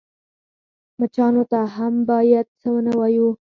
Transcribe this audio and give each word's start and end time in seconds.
_مچانو 0.99 1.43
ته 1.51 1.59
هم 1.75 1.93
بايد 2.09 2.47
څه 2.59 2.67
ونه 2.75 2.91
وايو. 2.99 3.27